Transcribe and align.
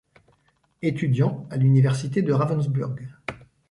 Étudiant 0.81 1.45
à 1.51 1.57
l'université 1.57 2.23
de 2.23 2.33
Ravensburg. 2.33 2.95